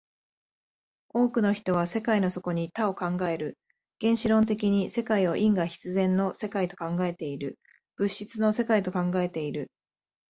[1.09, 3.59] 多くの人は世界の底に多を考える、
[4.01, 7.59] 原子論的に世界を因果必然の世界と考えている、
[7.97, 9.69] 物質の世界と考えている。